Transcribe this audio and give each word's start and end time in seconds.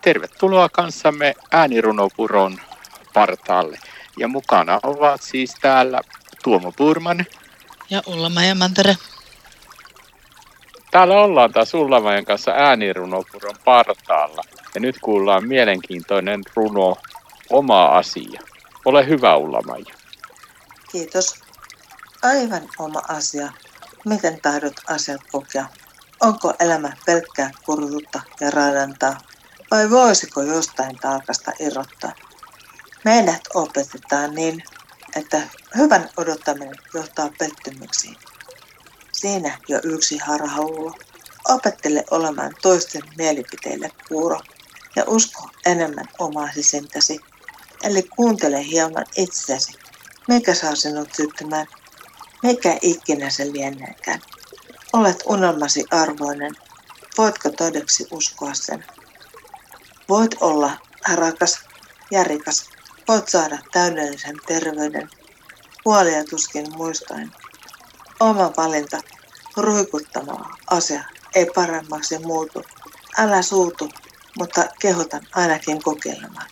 Tervetuloa 0.00 0.68
kanssamme 0.68 1.34
äänirunopuron 1.50 2.58
partaalle. 3.14 3.78
Ja 4.18 4.28
mukana 4.28 4.80
ovat 4.82 5.22
siis 5.22 5.54
täällä 5.60 6.00
Tuomo 6.44 6.72
Purman. 6.72 7.26
Ja 7.90 8.02
Ulla 8.06 8.30
Mantere. 8.54 8.96
Täällä 10.90 11.20
ollaan 11.20 11.52
taas 11.52 11.74
Ullamajan 11.74 12.24
kanssa 12.24 12.50
äänirunopuron 12.50 13.56
partaalla. 13.64 14.42
Ja 14.74 14.80
nyt 14.80 14.96
kuullaan 15.00 15.48
mielenkiintoinen 15.48 16.40
runo 16.56 16.96
Oma 17.50 17.86
asia. 17.86 18.40
Ole 18.84 19.06
hyvä 19.08 19.36
Ullamaja. 19.36 19.94
Kiitos. 20.92 21.40
Aivan 22.22 22.62
oma 22.78 23.02
asia. 23.08 23.52
Miten 24.04 24.40
tahdot 24.40 24.72
asiat 24.88 25.20
kokea? 25.32 25.66
Onko 26.20 26.54
elämä 26.60 26.92
pelkkää 27.06 27.50
kurjuutta 27.64 28.20
ja 28.40 28.50
raadantaa? 28.50 29.16
Vai 29.70 29.90
voisiko 29.90 30.42
jostain 30.42 30.96
taakasta 30.96 31.52
irrottaa? 31.60 32.12
Meidät 33.04 33.40
opetetaan 33.54 34.34
niin, 34.34 34.62
että 35.16 35.42
hyvän 35.76 36.10
odottaminen 36.16 36.74
johtaa 36.94 37.30
pettymyksiin. 37.38 38.16
Siinä 39.12 39.58
jo 39.68 39.80
yksi 39.84 40.18
harhaulo. 40.18 40.94
Opettele 41.48 42.04
olemaan 42.10 42.54
toisten 42.62 43.02
mielipiteille 43.18 43.90
kuuro 44.08 44.40
ja 44.96 45.04
usko 45.06 45.48
enemmän 45.66 46.08
omaa 46.18 46.52
sisintäsi. 46.54 47.20
Eli 47.82 48.02
kuuntele 48.02 48.64
hieman 48.64 49.06
itsesi. 49.16 49.72
Mikä 50.28 50.54
saa 50.54 50.74
sinut 50.74 51.08
syttymään? 51.14 51.66
Mikä 52.42 52.78
ikinä 52.82 53.30
se 53.30 53.52
lieneekään? 53.52 54.20
Olet 54.92 55.22
unelmasi 55.26 55.84
arvoinen. 55.90 56.52
Voitko 57.18 57.50
todeksi 57.50 58.06
uskoa 58.10 58.54
sen? 58.54 58.84
Voit 60.10 60.36
olla 60.40 60.70
rakas 61.14 61.60
ja 62.10 62.24
rikas. 62.24 62.70
Voit 63.08 63.28
saada 63.28 63.58
täydellisen 63.72 64.36
terveyden. 64.46 65.08
Huolia 65.84 66.24
tuskin 66.24 66.66
muistaen. 66.76 67.32
Oma 68.20 68.52
valinta, 68.56 69.00
ruikuttama 69.56 70.56
asia, 70.70 71.04
ei 71.34 71.46
paremmaksi 71.54 72.18
muutu. 72.18 72.64
Älä 73.18 73.42
suutu, 73.42 73.88
mutta 74.38 74.64
kehotan 74.80 75.26
ainakin 75.34 75.82
kokeilemaan. 75.82 76.50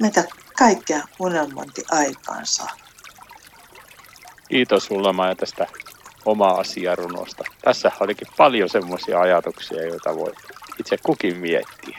Mitä 0.00 0.24
kaikkea 0.58 1.02
unelmointi 1.18 1.82
aikaan 1.90 2.46
saa. 2.46 2.76
Kiitos 4.48 4.84
sulla 4.84 5.12
Maja 5.12 5.36
tästä 5.36 5.66
omaa 6.24 6.60
asiarunosta. 6.60 7.44
Tässä 7.62 7.92
olikin 8.00 8.28
paljon 8.36 8.68
semmoisia 8.68 9.20
ajatuksia, 9.20 9.86
joita 9.86 10.14
voi 10.14 10.32
itse 10.78 10.96
kukin 10.96 11.36
miettiä. 11.36 11.98